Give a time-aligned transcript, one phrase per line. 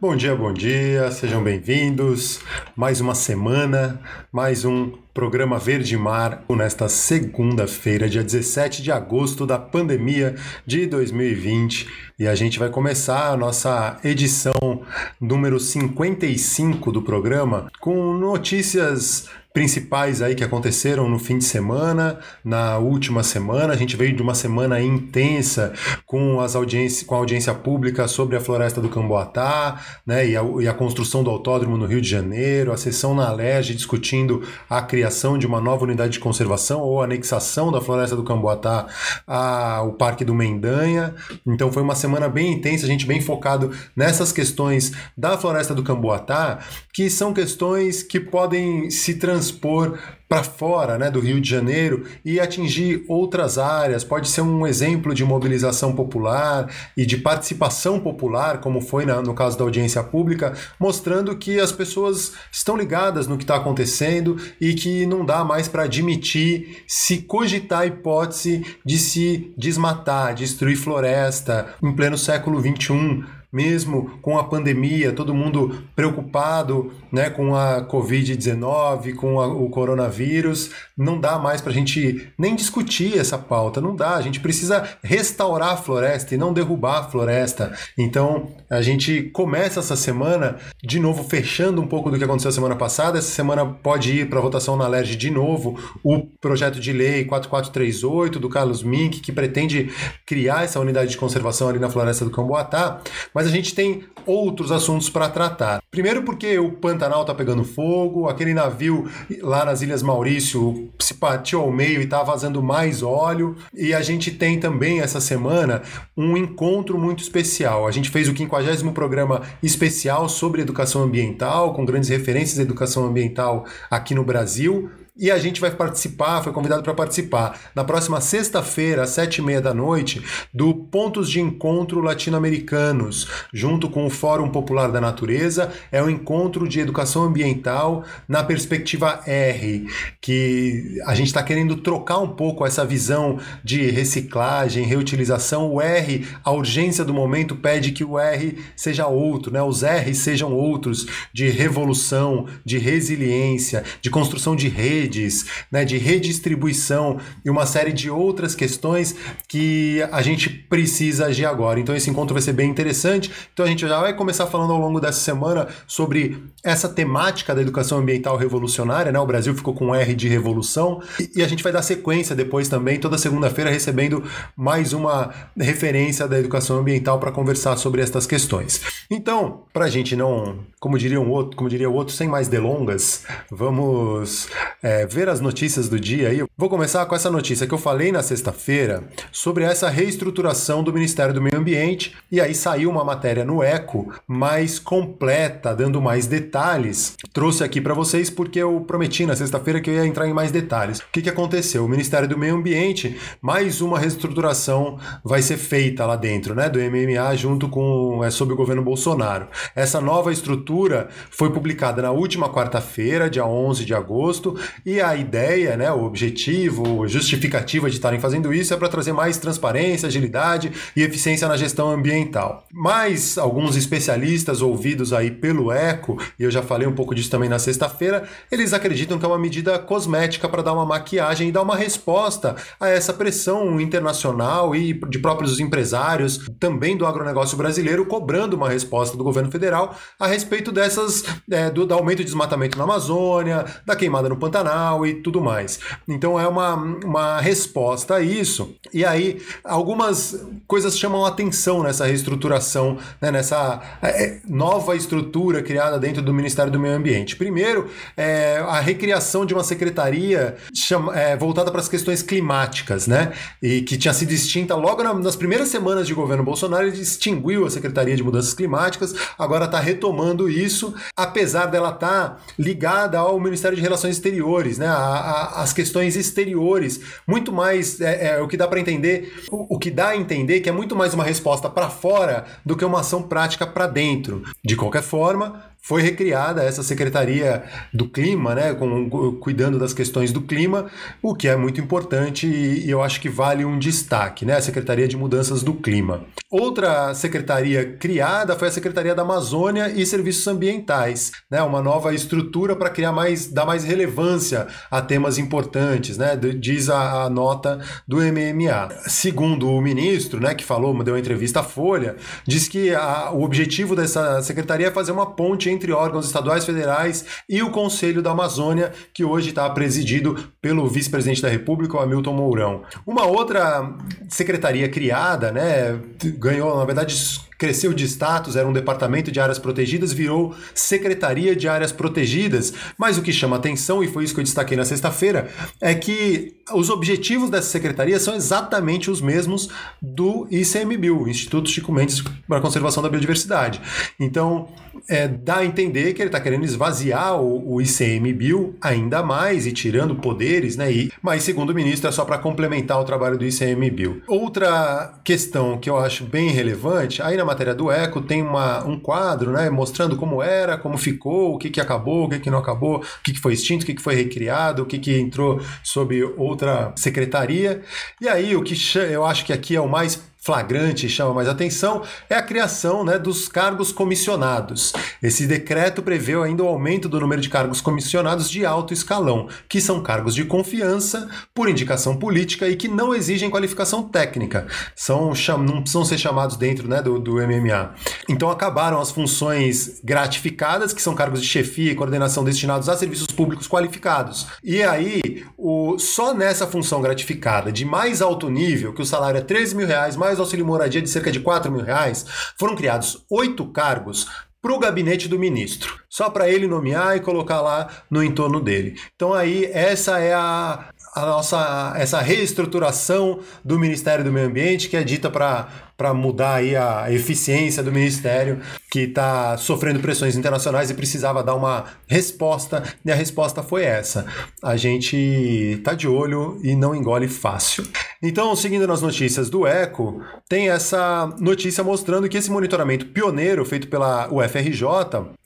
[0.00, 2.40] Bom dia, bom dia, sejam bem-vindos.
[2.74, 4.00] Mais uma semana,
[4.32, 11.86] mais um programa Verde Mar nesta segunda-feira, dia 17 de agosto da pandemia de 2020.
[12.18, 14.86] E a gente vai começar a nossa edição
[15.20, 22.78] número 55 do programa com notícias principais aí que aconteceram no fim de semana, na
[22.78, 23.72] última semana.
[23.72, 25.72] A gente veio de uma semana intensa
[26.06, 30.42] com as audiências, com a audiência pública sobre a floresta do Camboatá, né, e a,
[30.60, 34.80] e a construção do autódromo no Rio de Janeiro, a sessão na Alege discutindo a
[34.82, 38.86] criação de uma nova unidade de conservação ou anexação da floresta do Camboatá
[39.26, 41.14] ao Parque do Mendanha.
[41.44, 45.82] Então foi uma semana bem intensa, a gente bem focado nessas questões da floresta do
[45.82, 46.60] Camboatá,
[46.92, 52.04] que são questões que podem se transformar transpor para fora né, do Rio de Janeiro
[52.24, 54.04] e atingir outras áreas.
[54.04, 59.34] Pode ser um exemplo de mobilização popular e de participação popular, como foi na, no
[59.34, 64.72] caso da audiência pública, mostrando que as pessoas estão ligadas no que está acontecendo e
[64.74, 71.74] que não dá mais para admitir se cogitar a hipótese de se desmatar, destruir floresta
[71.82, 79.14] em pleno século XXI mesmo com a pandemia, todo mundo preocupado né, com a Covid-19,
[79.14, 83.96] com a, o coronavírus, não dá mais para a gente nem discutir essa pauta, não
[83.96, 84.14] dá.
[84.14, 87.72] A gente precisa restaurar a floresta e não derrubar a floresta.
[87.98, 92.76] Então, a gente começa essa semana, de novo, fechando um pouco do que aconteceu semana
[92.76, 93.18] passada.
[93.18, 98.38] Essa semana pode ir para votação na LERJ de novo o projeto de lei 4438
[98.38, 99.90] do Carlos Mink, que pretende
[100.26, 103.00] criar essa unidade de conservação ali na floresta do Camboatá.
[103.34, 105.82] Mas mas a gente tem outros assuntos para tratar.
[105.90, 109.08] Primeiro porque o Pantanal está pegando fogo, aquele navio
[109.40, 114.02] lá nas Ilhas Maurício se partiu ao meio e está vazando mais óleo, e a
[114.02, 115.80] gente tem também essa semana
[116.14, 117.86] um encontro muito especial.
[117.86, 123.06] A gente fez o 50 programa especial sobre educação ambiental, com grandes referências de educação
[123.06, 124.90] ambiental aqui no Brasil.
[125.16, 129.42] E a gente vai participar, foi convidado para participar, na próxima sexta-feira, às sete e
[129.42, 130.22] meia da noite,
[130.54, 135.72] do Pontos de Encontro Latino-Americanos, junto com o Fórum Popular da Natureza.
[135.90, 139.86] É um encontro de educação ambiental na perspectiva R,
[140.20, 145.72] que a gente está querendo trocar um pouco essa visão de reciclagem, reutilização.
[145.72, 149.62] O R, a urgência do momento pede que o R seja outro, né?
[149.62, 155.96] os R sejam outros, de revolução, de resiliência, de construção de rede redes, né, de
[155.96, 159.14] redistribuição e uma série de outras questões
[159.48, 161.80] que a gente precisa agir agora.
[161.80, 163.30] Então esse encontro vai ser bem interessante.
[163.52, 167.62] Então a gente já vai começar falando ao longo dessa semana sobre essa temática da
[167.62, 169.18] educação ambiental revolucionária, né?
[169.18, 171.00] O Brasil ficou com R de revolução
[171.34, 174.22] e a gente vai dar sequência depois também toda segunda-feira recebendo
[174.56, 178.80] mais uma referência da educação ambiental para conversar sobre estas questões.
[179.10, 182.48] Então, para a gente não, como diria um outro, como diria o outro, sem mais
[182.48, 184.48] delongas, vamos
[184.82, 187.78] é, é, ver as notícias do dia aí, vou começar com essa notícia que eu
[187.78, 192.16] falei na sexta-feira sobre essa reestruturação do Ministério do Meio Ambiente.
[192.30, 197.14] E aí saiu uma matéria no Eco mais completa, dando mais detalhes.
[197.32, 200.50] Trouxe aqui para vocês porque eu prometi na sexta-feira que eu ia entrar em mais
[200.50, 200.98] detalhes.
[200.98, 201.84] O que, que aconteceu?
[201.84, 206.68] O Ministério do Meio Ambiente, mais uma reestruturação vai ser feita lá dentro, né?
[206.68, 209.46] Do MMA junto com é, sob o governo Bolsonaro.
[209.76, 215.76] Essa nova estrutura foi publicada na última quarta-feira, dia 11 de agosto, e a ideia,
[215.76, 221.02] né, o objetivo, justificativa de estarem fazendo isso é para trazer mais transparência, agilidade e
[221.02, 222.66] eficiência na gestão ambiental.
[222.72, 227.48] Mas alguns especialistas ouvidos aí pelo ECO, e eu já falei um pouco disso também
[227.48, 231.62] na sexta-feira, eles acreditam que é uma medida cosmética para dar uma maquiagem e dar
[231.62, 238.56] uma resposta a essa pressão internacional e de próprios empresários, também do agronegócio brasileiro, cobrando
[238.56, 242.84] uma resposta do governo federal a respeito dessas é, do, do aumento de desmatamento na
[242.84, 244.69] Amazônia, da queimada no Pantanal
[245.06, 245.80] e tudo mais.
[246.08, 248.74] Então é uma, uma resposta a isso.
[248.92, 256.22] E aí, algumas coisas chamam atenção nessa reestruturação, né, nessa é, nova estrutura criada dentro
[256.22, 257.36] do Ministério do Meio Ambiente.
[257.36, 263.32] Primeiro, é, a recriação de uma secretaria chama, é, voltada para as questões climáticas, né?
[263.62, 267.66] E que tinha sido extinta logo na, nas primeiras semanas de governo Bolsonaro, ele extinguiu
[267.66, 273.38] a Secretaria de Mudanças Climáticas, agora está retomando isso, apesar dela estar tá ligada ao
[273.40, 274.86] Ministério de Relações Exteriores exteriores, né?
[274.86, 279.74] A, a, as questões exteriores, muito mais é, é o que dá para entender, o,
[279.74, 282.84] o, que dá a entender que é muito mais uma resposta para fora do que
[282.84, 284.42] uma ação prática para dentro.
[284.64, 287.62] De qualquer forma, foi recriada essa Secretaria
[287.92, 289.08] do Clima, né, com,
[289.40, 290.90] cuidando das questões do clima,
[291.22, 295.08] o que é muito importante e, eu acho que vale um destaque, né, a Secretaria
[295.08, 296.24] de Mudanças do Clima.
[296.50, 302.74] Outra secretaria criada foi a Secretaria da Amazônia e Serviços Ambientais, né, uma nova estrutura
[302.74, 308.16] para criar mais, dar mais relevância a temas importantes, né, diz a, a nota do
[308.16, 308.88] MMA.
[309.06, 312.16] Segundo o ministro, né, que falou, deu uma entrevista à Folha,
[312.46, 317.24] diz que a, o objetivo dessa secretaria é fazer uma ponte entre órgãos estaduais, federais
[317.48, 322.32] e o Conselho da Amazônia, que hoje está presidido pelo vice-presidente da República, o Hamilton
[322.34, 322.82] Mourão.
[323.06, 323.96] Uma outra
[324.28, 325.98] secretaria criada, né,
[326.38, 327.14] ganhou, na verdade,
[327.60, 332.72] cresceu de status, era um departamento de áreas protegidas, virou Secretaria de Áreas Protegidas.
[332.96, 336.54] Mas o que chama atenção, e foi isso que eu destaquei na sexta-feira, é que
[336.72, 339.68] os objetivos dessa secretaria são exatamente os mesmos
[340.00, 343.78] do ICMBio, Instituto Chico Mendes para a Conservação da Biodiversidade.
[344.18, 344.68] Então,
[345.06, 350.14] é, dá entender que ele está querendo esvaziar o, o ICMBio ainda mais e tirando
[350.14, 350.90] poderes, né?
[350.92, 354.22] E, mas, segundo o ministro, é só para complementar o trabalho do ICMBio.
[354.26, 358.98] Outra questão que eu acho bem relevante, aí na matéria do Eco tem uma, um
[358.98, 362.58] quadro, né, mostrando como era, como ficou, o que, que acabou, o que, que não
[362.58, 365.60] acabou, o que, que foi extinto, o que, que foi recriado, o que, que entrou
[365.82, 367.82] sob outra secretaria.
[368.20, 368.74] E aí, o que
[369.10, 373.18] eu acho que aqui é o mais flagrante chama mais atenção é a criação né,
[373.18, 374.92] dos cargos comissionados.
[375.22, 379.80] Esse decreto prevê ainda o aumento do número de cargos comissionados de alto escalão, que
[379.80, 384.66] são cargos de confiança por indicação política e que não exigem qualificação técnica,
[384.96, 387.94] são, não precisam ser chamados dentro né, do, do MMA.
[388.28, 393.26] Então acabaram as funções gratificadas, que são cargos de chefia e coordenação destinados a serviços
[393.26, 394.46] públicos qualificados.
[394.64, 399.42] E aí, o, só nessa função gratificada de mais alto nível, que o salário é
[399.42, 402.24] 13 mil reais, mais mais auxílio moradia de cerca de 4 mil reais,
[402.56, 404.28] foram criados oito cargos
[404.62, 408.96] para o gabinete do ministro, só para ele nomear e colocar lá no entorno dele.
[409.16, 414.96] Então aí essa é a, a nossa essa reestruturação do Ministério do Meio Ambiente que
[414.96, 415.68] é dita para
[416.00, 418.60] para mudar aí a eficiência do ministério
[418.90, 424.24] que está sofrendo pressões internacionais e precisava dar uma resposta e a resposta foi essa.
[424.62, 427.86] A gente está de olho e não engole fácil.
[428.22, 433.86] Então, seguindo nas notícias do Eco, tem essa notícia mostrando que esse monitoramento pioneiro feito
[433.88, 434.84] pela UFRJ,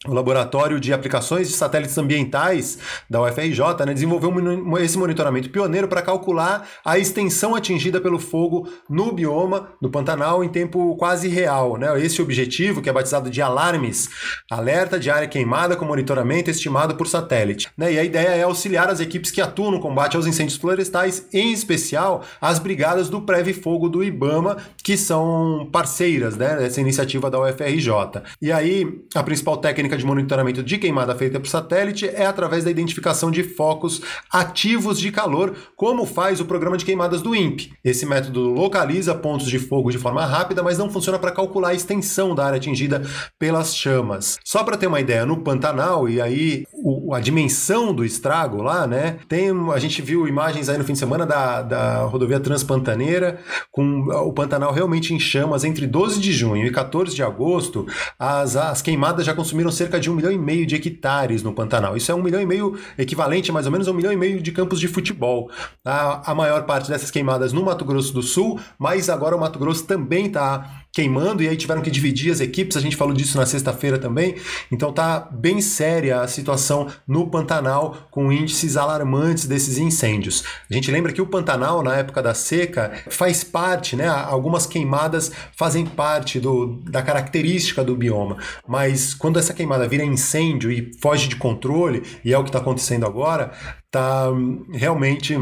[0.06, 2.78] o Laboratório de Aplicações de Satélites Ambientais
[3.10, 4.32] da UFRJ, né, desenvolveu
[4.78, 10.48] esse monitoramento pioneiro para calcular a extensão atingida pelo fogo no bioma, no Pantanal em
[10.48, 11.76] tempo quase real.
[11.76, 12.00] Né?
[12.00, 14.10] Esse objetivo, que é batizado de alarmes,
[14.50, 17.68] alerta de área queimada com monitoramento estimado por satélite.
[17.76, 17.94] Né?
[17.94, 21.52] E a ideia é auxiliar as equipes que atuam no combate aos incêndios florestais, em
[21.52, 27.40] especial as brigadas do Preve Fogo do IBAMA, que são parceiras né, dessa iniciativa da
[27.40, 28.22] UFRJ.
[28.40, 32.70] E aí, a principal técnica de monitoramento de queimada feita por satélite é através da
[32.70, 37.72] identificação de focos ativos de calor, como faz o programa de queimadas do INPE.
[37.84, 41.74] Esse método localiza pontos de fogo de forma rápida, mas não funciona para calcular a
[41.74, 43.02] extensão da área atingida
[43.38, 44.38] pelas chamas.
[44.44, 48.86] Só para ter uma ideia, no Pantanal, e aí o, a dimensão do estrago lá,
[48.86, 49.18] né?
[49.28, 53.40] Tem, a gente viu imagens aí no fim de semana da, da rodovia Transpantaneira,
[53.70, 57.86] com o Pantanal realmente em chamas entre 12 de junho e 14 de agosto.
[58.18, 61.96] As, as queimadas já consumiram cerca de um milhão e meio de hectares no Pantanal.
[61.96, 64.40] Isso é um milhão e meio equivalente a mais ou menos um milhão e meio
[64.40, 65.50] de campos de futebol.
[65.84, 69.58] A, a maior parte dessas queimadas no Mato Grosso do Sul, mas agora o Mato
[69.58, 73.12] Grosso também também está queimando e aí tiveram que dividir as equipes, a gente falou
[73.12, 74.36] disso na sexta-feira também.
[74.70, 80.44] Então tá bem séria a situação no Pantanal com índices alarmantes desses incêndios.
[80.70, 85.32] A gente lembra que o Pantanal na época da seca faz parte, né, algumas queimadas
[85.56, 88.36] fazem parte do, da característica do bioma,
[88.68, 92.60] mas quando essa queimada vira incêndio e foge de controle, e é o que está
[92.60, 93.50] acontecendo agora,
[93.90, 95.36] tá hum, realmente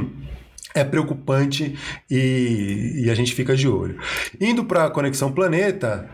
[0.74, 1.76] é preocupante
[2.10, 3.98] e, e, a gente fica de olho.
[4.40, 6.08] Indo para a Conexão Planeta,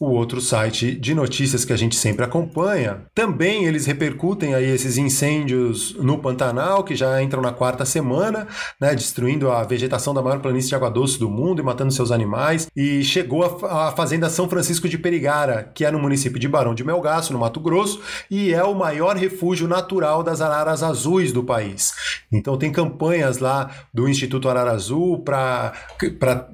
[0.00, 3.02] o outro site de notícias que a gente sempre acompanha.
[3.14, 8.48] Também eles repercutem aí esses incêndios no Pantanal, que já entram na quarta semana,
[8.80, 12.10] né, destruindo a vegetação da maior planície de água doce do mundo e matando seus
[12.10, 12.66] animais.
[12.74, 16.82] E chegou a, fazenda São Francisco de Perigara, que é no município de Barão de
[16.82, 21.92] Melgaço, no Mato Grosso, e é o maior refúgio natural das araras azuis do país.
[22.32, 25.74] Então tem campanhas lá do Instituto Arara Azul para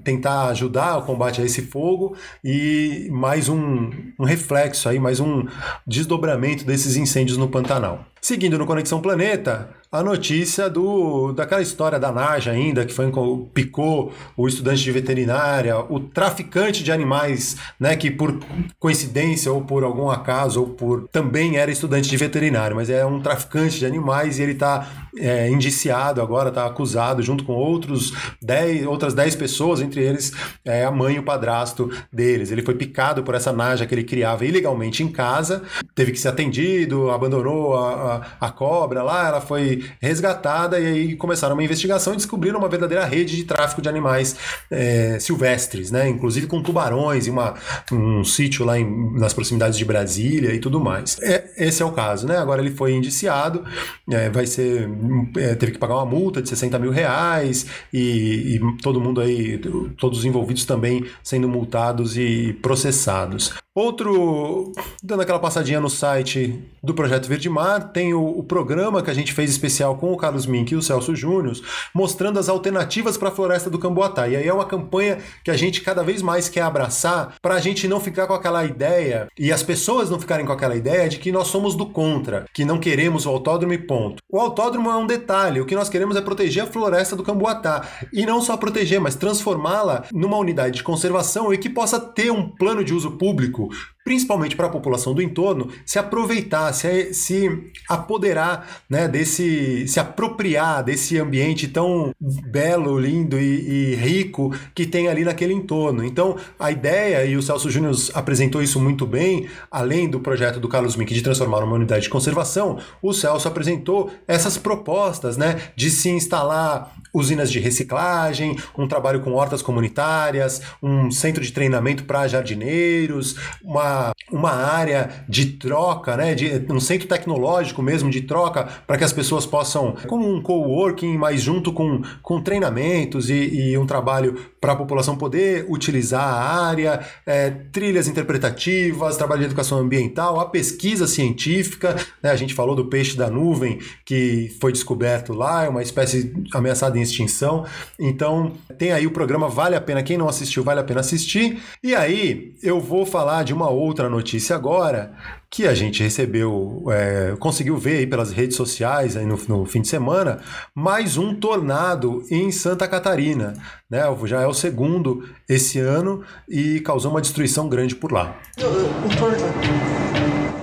[0.03, 5.21] tentar ajudar o combate a esse fogo e mais mais um, um reflexo aí, mais
[5.21, 5.45] um
[5.87, 8.07] desdobramento desses incêndios no Pantanal.
[8.19, 13.11] Seguindo no Conexão Planeta, a notícia do daquela história da Naja ainda, que foi
[13.55, 18.39] picou o estudante de veterinária, o traficante de animais, né, que por
[18.79, 23.21] coincidência ou por algum acaso ou por também era estudante de veterinário, mas é um
[23.21, 28.13] traficante de animais e ele está é, indiciado agora, está acusado junto com outros
[28.43, 30.33] dez, outras 10 pessoas, entre eles
[30.65, 32.51] é, a mãe e o padrasto deles.
[32.51, 35.63] Ele foi picado por essa naja que ele criava ilegalmente em casa,
[35.95, 41.17] teve que ser atendido, abandonou a, a, a cobra lá, ela foi resgatada e aí
[41.17, 44.37] começaram uma investigação e descobriram uma verdadeira rede de tráfico de animais
[44.71, 46.09] é, silvestres, né?
[46.09, 47.55] inclusive com tubarões e uma,
[47.93, 51.19] um sítio lá em, nas proximidades de Brasília e tudo mais.
[51.23, 52.37] É, esse é o caso, né?
[52.39, 53.65] Agora ele foi indiciado,
[54.11, 54.89] é, vai ser
[55.37, 59.59] é, teve que pagar uma multa de 60 mil reais e, e todo mundo aí,
[59.97, 63.55] todos os envolvidos também sendo multados e processados.
[63.77, 69.11] Outro, dando aquela passadinha no site do Projeto Verde Mar, tem o, o, programa que
[69.11, 71.55] a gente fez especial com o Carlos Mink e o Celso Júnior,
[71.93, 74.29] mostrando as alternativas para a floresta do Camboatá.
[74.29, 77.61] E aí é uma campanha que a gente cada vez mais quer abraçar para a
[77.61, 81.19] gente não ficar com aquela ideia e as pessoas não ficarem com aquela ideia de
[81.19, 84.23] que nós somos do contra, que não queremos o autódromo e ponto.
[84.27, 87.87] O autódromo é um detalhe, o que nós queremos é proteger a floresta do Camboatá.
[88.11, 92.49] E não só proteger, mas transformá-la numa unidade de conservação e que possa ter um
[92.49, 93.96] plano de uso público push.
[94.07, 100.85] Principalmente para a população do entorno, se aproveitar, se, se apoderar né, desse, se apropriar
[100.85, 106.05] desse ambiente tão belo, lindo e, e, rico que tem ali naquele entorno.
[106.05, 110.69] Então, a ideia, e o Celso Júnior apresentou isso muito bem, além do projeto do
[110.69, 115.91] Carlos Mink de transformar numa unidade de conservação, o Celso apresentou essas propostas né, de
[115.91, 122.29] se instalar usinas de reciclagem, um trabalho com hortas comunitárias, um centro de treinamento para
[122.29, 124.16] jardineiros, uma, Ah.
[124.31, 129.13] Uma área de troca, né, de, um centro tecnológico mesmo de troca para que as
[129.13, 134.73] pessoas possam, como um coworking, mas junto com, com treinamentos e, e um trabalho para
[134.73, 141.07] a população poder utilizar a área, é, trilhas interpretativas, trabalho de educação ambiental, a pesquisa
[141.07, 141.95] científica.
[142.23, 146.35] Né, a gente falou do peixe da nuvem que foi descoberto lá, é uma espécie
[146.53, 147.65] ameaçada em extinção.
[147.99, 150.03] Então, tem aí o programa, vale a pena.
[150.03, 151.63] Quem não assistiu, vale a pena assistir.
[151.83, 155.13] E aí, eu vou falar de uma outra notícia agora
[155.51, 159.81] que a gente recebeu, é, conseguiu ver aí pelas redes sociais aí no, no, fim
[159.81, 160.41] de semana,
[160.75, 163.55] mais um tornado em Santa Catarina.
[163.89, 164.01] Né?
[164.25, 168.37] Já é o segundo esse ano e causou uma destruição grande por lá.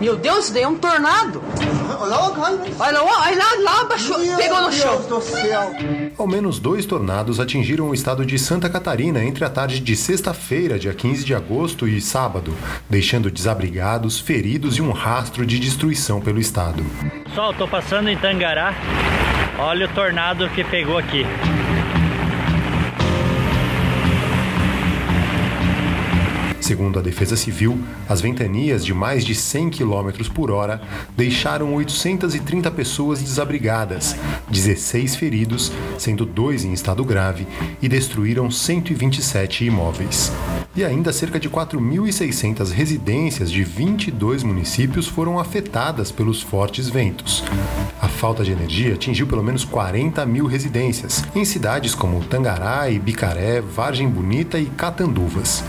[0.03, 1.41] Meu Deus, isso daí é um tornado.
[1.97, 2.29] Olha lá,
[2.77, 4.97] olha lá, lá baixou, pegou no chão.
[4.97, 5.73] Deus do céu.
[6.17, 10.77] Ao menos dois tornados atingiram o estado de Santa Catarina entre a tarde de sexta-feira,
[10.77, 12.53] dia 15 de agosto, e sábado,
[12.89, 16.83] deixando desabrigados, feridos e um rastro de destruição pelo estado.
[17.23, 18.73] Pessoal, tô passando em Tangará.
[19.57, 21.25] Olha o tornado que pegou aqui.
[26.63, 27.77] Segundo a Defesa Civil,
[28.07, 30.81] as ventanias de mais de 100 km por hora
[31.13, 34.15] deixaram 830 pessoas desabrigadas,
[34.49, 37.45] 16 feridos, sendo dois em estado grave,
[37.81, 40.31] e destruíram 127 imóveis.
[40.73, 47.43] E ainda cerca de 4.600 residências de 22 municípios foram afetadas pelos fortes ventos.
[48.01, 53.59] A falta de energia atingiu pelo menos 40 mil residências, em cidades como Tangará, Bicaré,
[53.59, 55.61] Vargem Bonita e Catanduvas.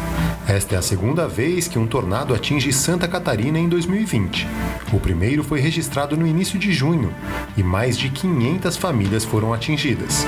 [0.46, 4.46] Esta é a segunda vez que um tornado atinge Santa Catarina em 2020.
[4.92, 7.12] O primeiro foi registrado no início de junho
[7.56, 10.26] e mais de 500 famílias foram atingidas.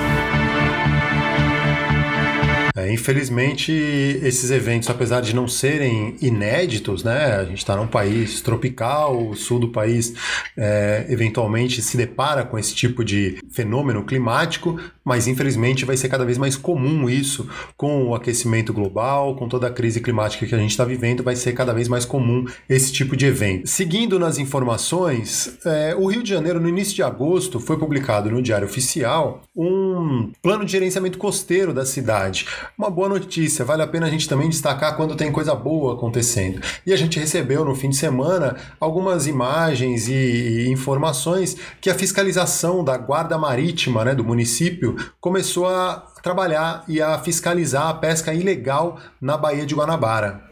[2.93, 9.29] Infelizmente, esses eventos, apesar de não serem inéditos, né, a gente está num país tropical,
[9.29, 10.15] o sul do país
[10.57, 16.25] é, eventualmente se depara com esse tipo de fenômeno climático, mas infelizmente vai ser cada
[16.25, 20.59] vez mais comum isso com o aquecimento global, com toda a crise climática que a
[20.59, 23.69] gente está vivendo, vai ser cada vez mais comum esse tipo de evento.
[23.69, 28.43] Seguindo nas informações, é, o Rio de Janeiro, no início de agosto, foi publicado no
[28.43, 32.47] Diário Oficial um plano de gerenciamento costeiro da cidade
[32.79, 33.65] uma boa notícia.
[33.65, 36.61] Vale a pena a gente também destacar quando tem coisa boa acontecendo.
[36.85, 42.85] E a gente recebeu no fim de semana algumas imagens e informações que a fiscalização
[42.85, 48.99] da Guarda Marítima né, do município começou a trabalhar e a fiscalizar a pesca ilegal
[49.21, 50.45] na Baía de Guanabara.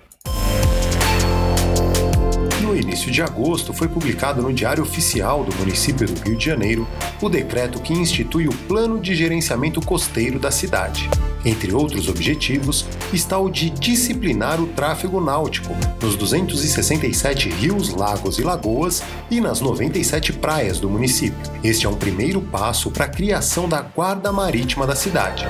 [2.95, 6.87] Início de agosto, foi publicado no Diário Oficial do município do Rio de Janeiro
[7.21, 11.11] o decreto que institui o Plano de Gerenciamento Costeiro da cidade
[11.45, 18.43] Entre outros objetivos está o de disciplinar o tráfego náutico nos 267 rios, lagos e
[18.43, 21.37] lagoas e nas 97 praias do município.
[21.65, 25.45] Este é um primeiro passo para a criação da Guarda Marítima da cidade,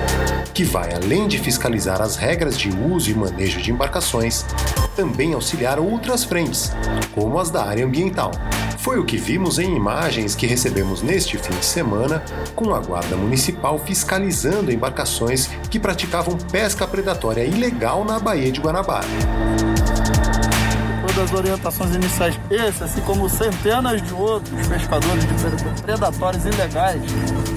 [0.53, 4.45] que vai além de fiscalizar as regras de uso e manejo de embarcações,
[4.95, 6.71] também auxiliar outras frentes,
[7.13, 8.31] como as da área ambiental.
[8.77, 12.23] Foi o que vimos em imagens que recebemos neste fim de semana,
[12.55, 19.07] com a Guarda Municipal fiscalizando embarcações que praticavam pesca predatória ilegal na Baía de Guanabara
[21.15, 22.37] das orientações iniciais.
[22.51, 27.01] Esse, assim como centenas de outros pescadores de predatórios ilegais,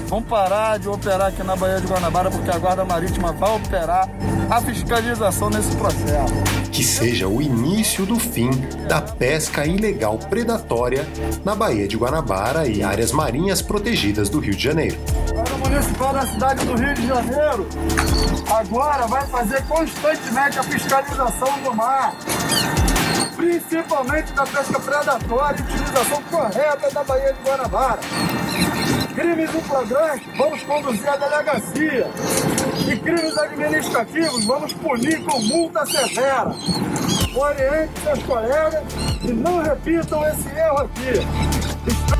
[0.07, 4.09] vão parar de operar aqui na Baía de Guanabara porque a Guarda Marítima vai operar
[4.49, 6.58] a fiscalização nesse processo.
[6.71, 8.49] Que seja o início do fim
[8.87, 11.07] da pesca ilegal predatória
[11.43, 14.97] na Baía de Guanabara e áreas marinhas protegidas do Rio de Janeiro.
[15.35, 17.67] A Municipal da cidade do Rio de Janeiro
[18.49, 22.15] agora vai fazer constantemente a fiscalização do mar
[23.39, 27.99] principalmente da pesca predatória e utilização correta da Baía de Guanabara.
[29.15, 32.07] Crimes em flagrante, vamos conduzir à delegacia.
[32.87, 36.53] E crimes administrativos, vamos punir com multa severa.
[37.35, 38.83] Oriente seus colegas
[39.23, 42.18] e não repitam esse erro aqui.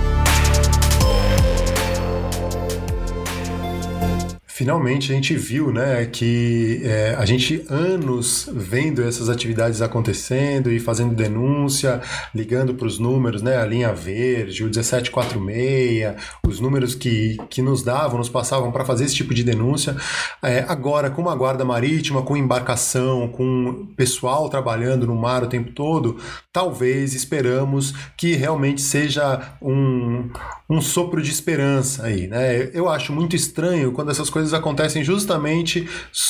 [4.60, 10.82] Finalmente a gente viu né, que é, a gente anos vendo essas atividades acontecendo e
[10.82, 12.02] fazendo denúncia,
[12.36, 16.14] ligando para os números, né, a linha verde, o 1746,
[16.46, 19.96] os números que, que nos davam, nos passavam para fazer esse tipo de denúncia.
[20.44, 25.72] É, agora, com a guarda marítima, com embarcação, com pessoal trabalhando no mar o tempo
[25.72, 26.18] todo,
[26.52, 30.30] talvez esperamos que realmente seja um,
[30.70, 32.28] um sopro de esperança aí.
[32.28, 32.70] Né?
[32.74, 35.88] Eu acho muito estranho quando essas coisas acontecem justamente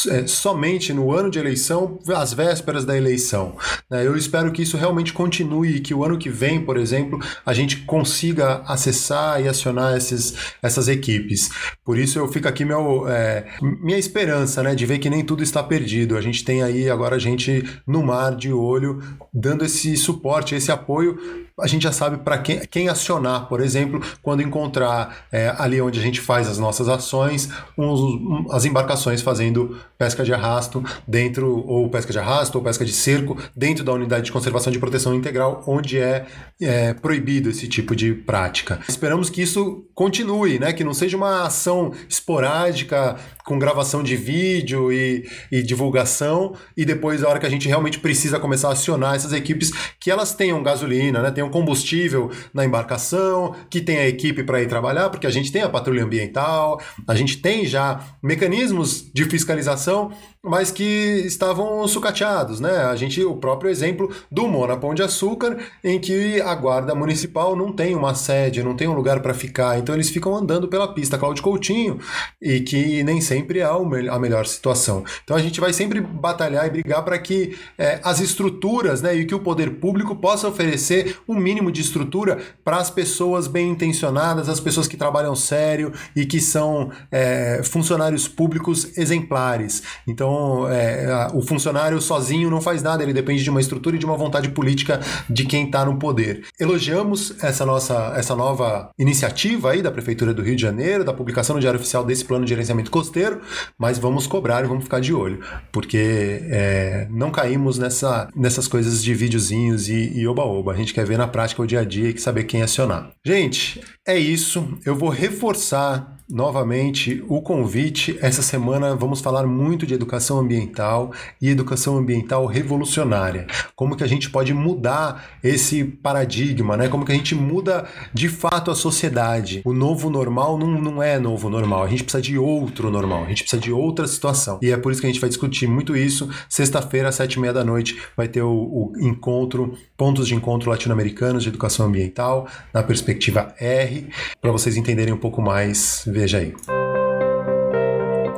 [0.10, 3.56] é, somente no ano de eleição, às vésperas da eleição.
[3.90, 4.06] Né?
[4.06, 7.54] Eu espero que isso realmente continue e que o ano que vem, por exemplo, a
[7.54, 11.50] gente consiga acessar e acionar esses, essas equipes.
[11.84, 15.44] Por isso eu fico aqui meu, é, minha esperança né, de ver que nem tudo
[15.44, 16.18] está perdido.
[16.18, 19.00] A gente tem aí agora a gente no mar de olho
[19.34, 21.18] dando esse suporte, esse apoio
[21.61, 26.00] a gente já sabe para quem, quem, acionar, por exemplo, quando encontrar é, ali onde
[26.00, 31.65] a gente faz as nossas ações, uns, um, as embarcações fazendo pesca de arrasto dentro,
[31.67, 35.13] ou pesca de arrasto, ou pesca de cerco, dentro da unidade de conservação de proteção
[35.13, 36.25] integral, onde é,
[36.61, 38.79] é proibido esse tipo de prática.
[38.87, 40.74] Esperamos que isso continue, né?
[40.74, 43.17] que não seja uma ação esporádica,
[43.50, 48.00] com gravação de vídeo e, e divulgação, e depois, a hora que a gente realmente
[48.00, 51.31] precisa começar a acionar essas equipes, que elas tenham gasolina, né?
[51.31, 55.62] tenham combustível na embarcação, que tem a equipe para ir trabalhar, porque a gente tem
[55.62, 60.83] a patrulha ambiental, a gente tem já mecanismos de fiscalização mas que
[61.25, 62.77] estavam sucateados, né?
[62.85, 67.74] A gente, o próprio exemplo do Monapão de Açúcar, em que a guarda municipal não
[67.74, 71.18] tem uma sede, não tem um lugar para ficar, então eles ficam andando pela pista
[71.18, 72.00] Cláudio Coutinho
[72.42, 75.03] e que nem sempre é a melhor situação.
[75.24, 79.25] Então a gente vai sempre batalhar e brigar para que é, as estruturas, né, e
[79.25, 84.60] que o poder público possa oferecer mínimo de estrutura para as pessoas bem intencionadas, as
[84.60, 89.84] pessoas que trabalham sério e que são é, funcionários públicos exemplares.
[90.08, 94.00] Então então, é, o funcionário sozinho não faz nada, ele depende de uma estrutura e
[94.00, 95.00] de uma vontade política
[95.30, 96.44] de quem está no poder.
[96.60, 101.56] Elogiamos essa nossa essa nova iniciativa aí da Prefeitura do Rio de Janeiro, da publicação
[101.56, 103.40] no Diário Oficial desse plano de gerenciamento costeiro,
[103.78, 105.40] mas vamos cobrar e vamos ficar de olho,
[105.72, 110.74] porque é, não caímos nessa, nessas coisas de videozinhos e oba-oba.
[110.74, 113.11] A gente quer ver na prática o dia a dia e saber quem acionar.
[113.24, 114.77] Gente, é isso.
[114.85, 118.18] Eu vou reforçar novamente o convite.
[118.22, 121.11] Essa semana vamos falar muito de educação ambiental
[121.42, 123.48] e educação ambiental revolucionária.
[123.75, 126.87] Como que a gente pode mudar esse paradigma, né?
[126.87, 129.61] Como que a gente muda de fato a sociedade.
[129.65, 131.83] O novo normal não, não é novo normal.
[131.83, 133.24] A gente precisa de outro normal.
[133.24, 134.59] A gente precisa de outra situação.
[134.61, 136.29] E é por isso que a gente vai discutir muito isso.
[136.48, 140.70] Sexta-feira, às sete e meia da noite, vai ter o, o encontro, pontos de encontro
[140.70, 144.07] latino-americanos de educação ambiental na perspectiva R,
[144.39, 146.53] para vocês entenderem um pouco mais Veja aí.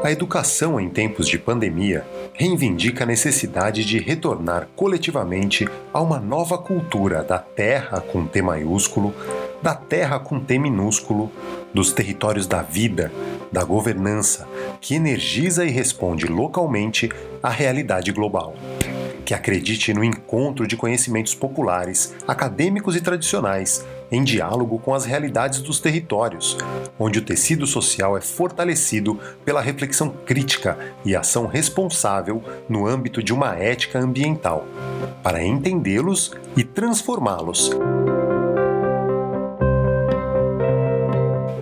[0.04, 6.60] A educação em tempos de pandemia reivindica a necessidade de retornar coletivamente a uma nova
[6.60, 9.15] cultura da terra com T maiúsculo,
[9.63, 11.32] da terra com T minúsculo,
[11.74, 13.12] dos territórios da vida,
[13.52, 14.48] da governança,
[14.80, 17.10] que energiza e responde localmente
[17.41, 18.54] à realidade global.
[19.26, 25.62] Que acredite no encontro de conhecimentos populares, acadêmicos e tradicionais em diálogo com as realidades
[25.62, 26.58] dos territórios,
[27.00, 33.34] onde o tecido social é fortalecido pela reflexão crítica e ação responsável no âmbito de
[33.34, 34.65] uma ética ambiental,
[35.24, 37.71] para entendê-los e transformá-los.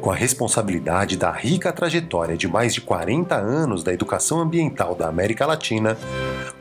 [0.10, 5.08] Com a responsabilidade da rica trajetória de mais de 40 anos da educação ambiental da
[5.08, 5.96] América Latina,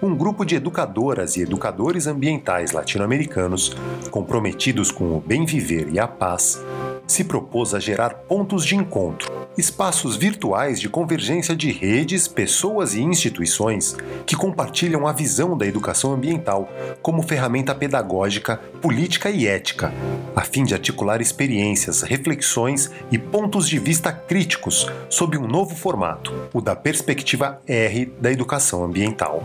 [0.02, 3.74] um grupo de educadoras e educadores ambientais latino-americanos,
[4.10, 6.62] comprometidos com o bem viver e a paz,
[7.08, 13.02] se propôs a gerar pontos de encontro, espaços virtuais de convergência de redes, pessoas e
[13.02, 16.70] instituições que compartilham a visão da educação ambiental
[17.02, 19.92] como ferramenta pedagógica, política e ética,
[20.36, 26.32] a fim de articular experiências, reflexões e pontos de vista críticos sob um novo formato,
[26.52, 29.42] o da perspectiva R da educação ambiental.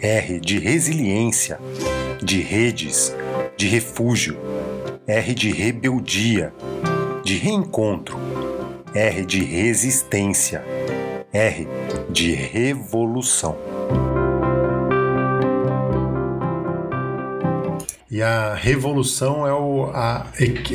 [0.00, 1.60] R de resiliência,
[2.22, 3.14] de redes,
[3.56, 4.38] de refúgio,
[5.06, 6.52] R de rebeldia,
[7.26, 8.16] de reencontro,
[8.94, 10.64] R de resistência,
[11.32, 11.66] R
[12.08, 13.58] de revolução.
[18.16, 20.26] E a revolução é o, a,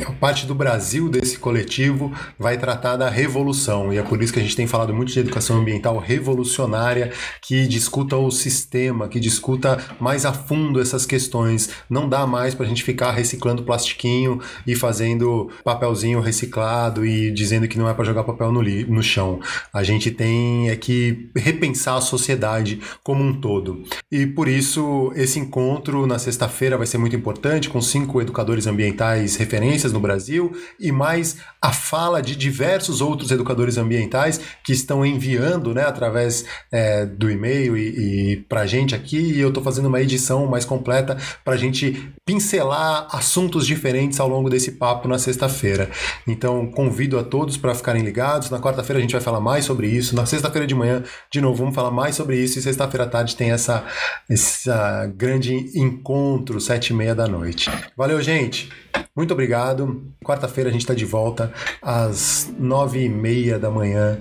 [0.07, 3.91] a, parte do Brasil desse coletivo vai tratar da revolução.
[3.91, 7.65] E é por isso que a gente tem falado muito de educação ambiental revolucionária, que
[7.65, 11.71] discuta o sistema, que discuta mais a fundo essas questões.
[11.89, 17.67] Não dá mais para a gente ficar reciclando plastiquinho e fazendo papelzinho reciclado e dizendo
[17.67, 19.39] que não é para jogar papel no, li, no chão.
[19.73, 23.81] A gente tem é que repensar a sociedade como um todo.
[24.11, 28.67] E por isso esse encontro na sexta-feira vai ser muito importante importante, com cinco educadores
[28.67, 35.05] ambientais referências no Brasil e mais a fala de diversos outros educadores ambientais que estão
[35.05, 39.17] enviando né, através é, do e-mail e, e para a gente aqui.
[39.17, 44.27] E eu estou fazendo uma edição mais completa para a gente pincelar assuntos diferentes ao
[44.27, 45.89] longo desse papo na sexta-feira.
[46.27, 48.49] Então, convido a todos para ficarem ligados.
[48.49, 50.15] Na quarta-feira a gente vai falar mais sobre isso.
[50.15, 52.57] Na sexta-feira de manhã, de novo, vamos falar mais sobre isso.
[52.57, 53.85] E sexta-feira à tarde tem essa,
[54.27, 57.69] essa grande encontro, sete e meia da noite.
[57.95, 58.69] Valeu, gente.
[59.15, 60.03] Muito obrigado.
[60.23, 64.19] Quarta-feira a gente está de volta às nove e meia da manhã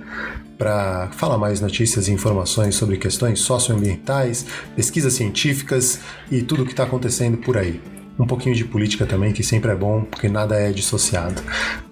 [0.59, 4.45] para falar mais notícias e informações sobre questões socioambientais,
[4.77, 7.81] pesquisas científicas e tudo o que está acontecendo por aí.
[8.19, 11.41] Um pouquinho de política também, que sempre é bom, porque nada é dissociado.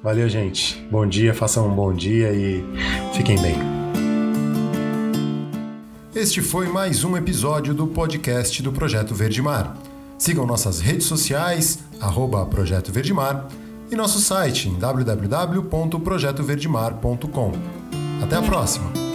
[0.02, 0.86] Valeu, gente.
[0.90, 2.62] Bom dia, façam um bom dia e
[3.14, 3.56] fiquem bem.
[6.14, 9.87] Este foi mais um episódio do podcast do Projeto Verde Mar.
[10.18, 13.46] Sigam nossas redes sociais, arroba Projeto Verdemar,
[13.90, 17.52] e nosso site em www.projetoverdemar.com.
[18.22, 19.07] Até a próxima!